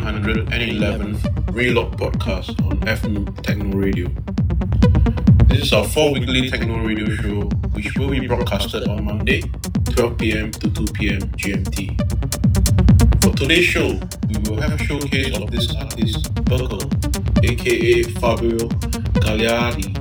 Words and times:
111th 0.00 1.54
Relock 1.54 1.92
podcast 1.96 2.62
on 2.66 2.78
Fnoob 2.80 3.42
Techno 3.42 3.76
Radio. 3.76 4.08
This 5.46 5.62
is 5.62 5.72
our 5.72 5.84
four 5.84 6.12
weekly 6.12 6.50
techno 6.50 6.84
radio 6.84 7.08
show, 7.16 7.48
which 7.72 7.96
will 7.96 8.10
be 8.10 8.26
broadcasted 8.26 8.86
on 8.88 9.04
Monday, 9.04 9.40
12 9.92 10.18
pm 10.18 10.50
to 10.50 10.70
2 10.70 10.84
pm 10.92 11.20
GMT. 11.40 11.96
For 13.22 13.34
today's 13.34 13.64
show, 13.64 13.98
we 14.28 14.38
will 14.44 14.60
have 14.60 14.78
a 14.78 14.84
showcase 14.84 15.34
of 15.34 15.50
this 15.50 15.74
artist, 15.74 16.34
Berkel, 16.44 16.84
aka 17.42 18.02
Fabio 18.20 18.68
Gagliardi. 19.24 19.96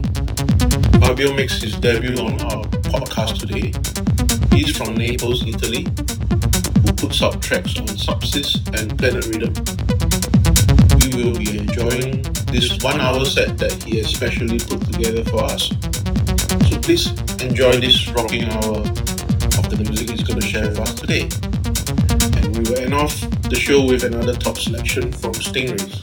Fabio 1.00 1.34
makes 1.34 1.62
his 1.62 1.76
debut 1.78 2.18
on 2.18 2.42
our 2.42 2.66
podcast 2.92 3.40
today. 3.40 3.72
He's 4.56 4.76
from 4.76 4.96
Naples, 4.96 5.48
Italy, 5.48 5.88
who 6.84 6.92
puts 6.94 7.22
out 7.22 7.42
tracks 7.42 7.80
on 7.80 7.88
Subsist 7.88 8.68
and 8.76 8.98
Planet 8.98 9.26
Rhythm. 9.28 9.75
Will 11.16 11.38
be 11.38 11.58
enjoying 11.58 12.24
this 12.52 12.78
one 12.84 13.00
hour 13.00 13.24
set 13.24 13.58
that 13.58 13.72
he 13.84 14.00
has 14.00 14.08
specially 14.08 14.60
put 14.60 14.82
together 14.92 15.24
for 15.24 15.46
us. 15.46 15.70
So 16.70 16.78
please 16.82 17.08
enjoy 17.42 17.80
this 17.80 18.10
rocking 18.10 18.44
hour 18.44 18.80
of 18.80 19.70
the 19.70 19.78
music 19.78 20.10
he's 20.10 20.24
going 20.24 20.42
to 20.42 20.46
share 20.46 20.68
with 20.68 20.80
us 20.80 20.94
today. 20.94 21.30
And 22.38 22.58
we 22.58 22.70
will 22.70 22.80
end 22.80 22.94
off 22.94 23.18
the 23.44 23.56
show 23.56 23.86
with 23.86 24.04
another 24.04 24.34
top 24.34 24.58
selection 24.58 25.10
from 25.14 25.32
Stingrays. 25.32 26.02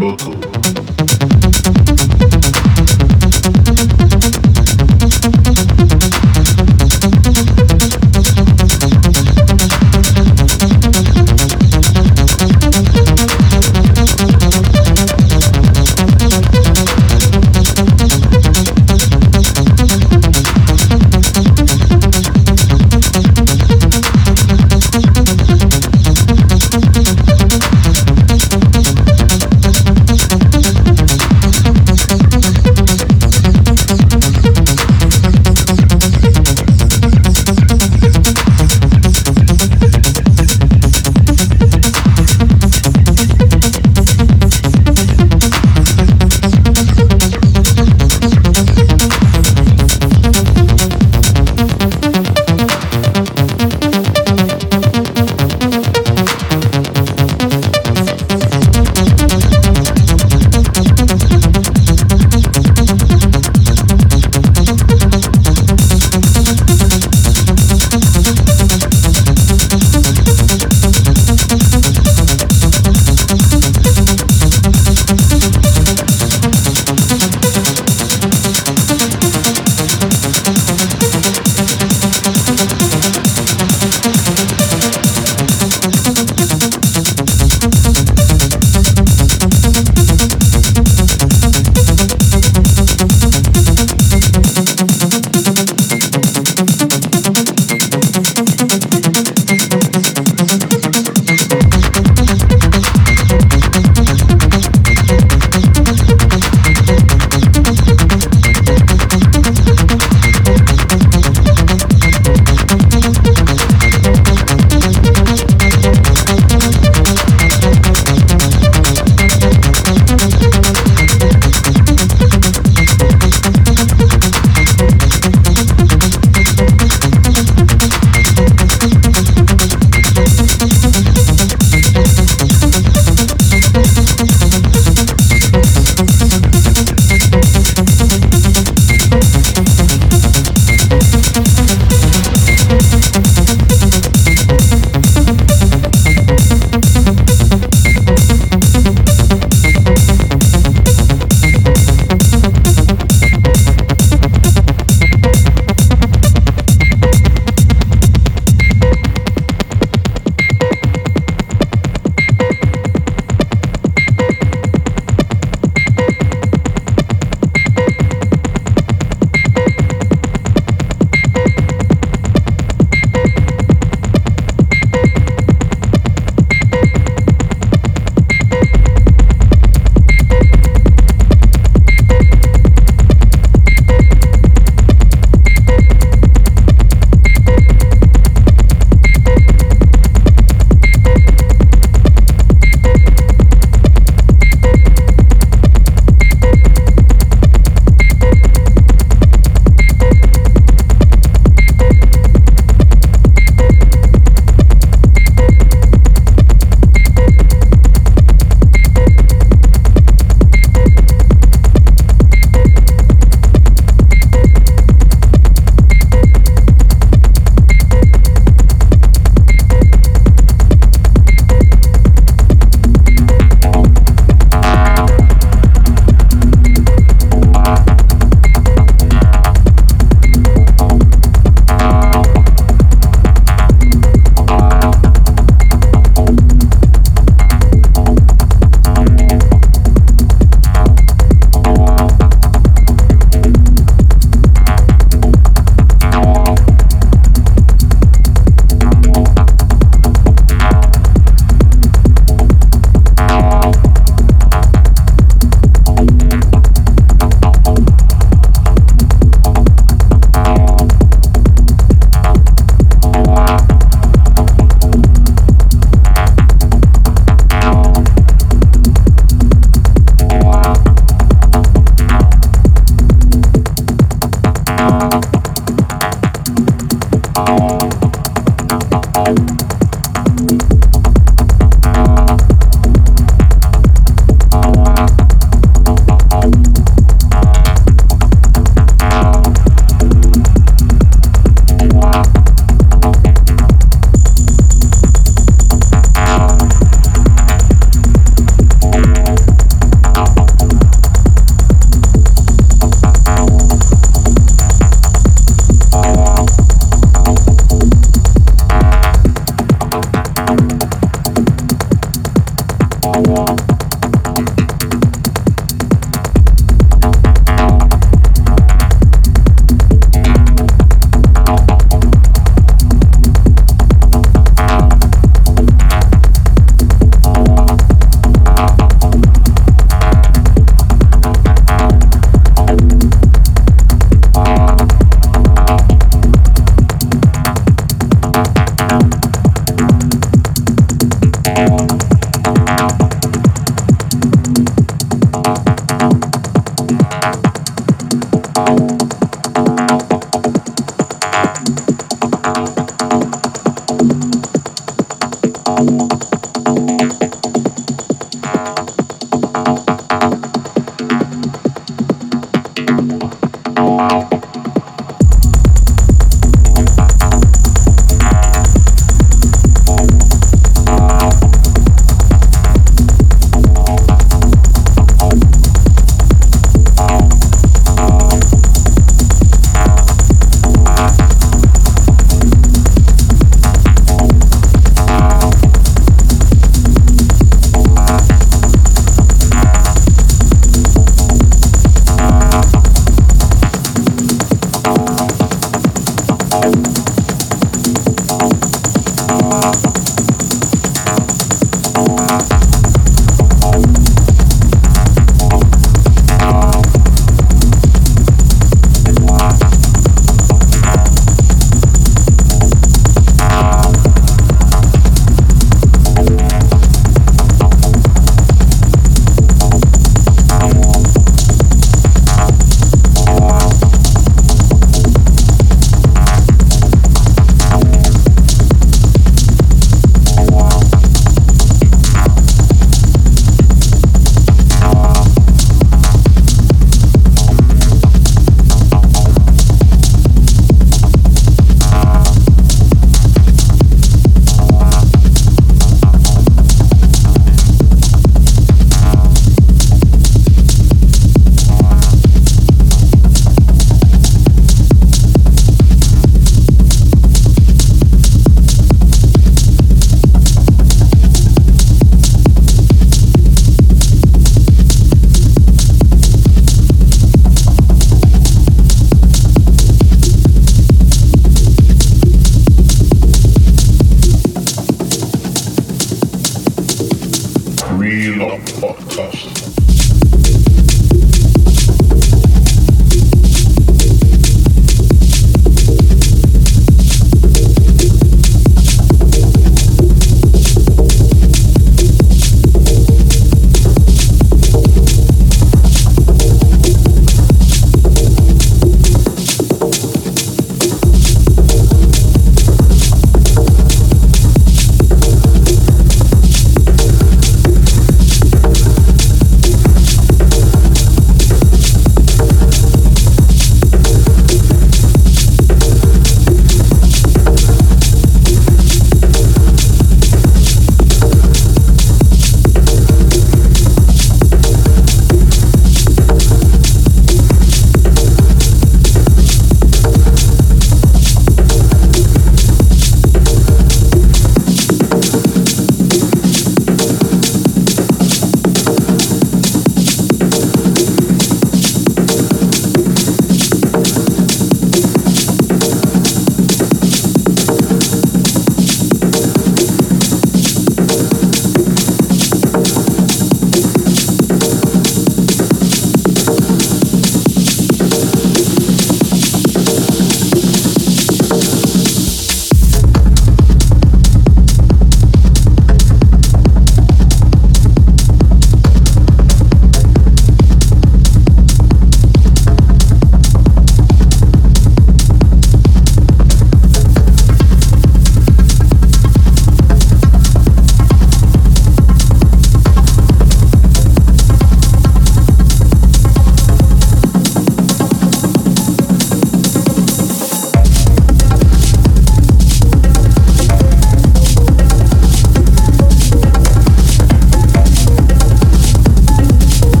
Berkel. 0.00 0.57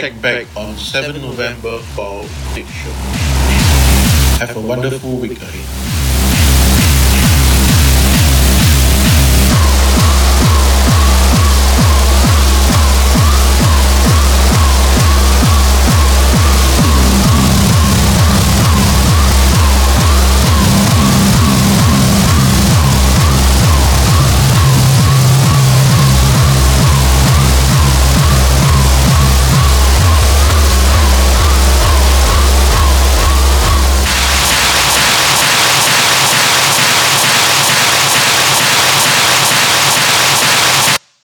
Check 0.00 0.20
back 0.20 0.46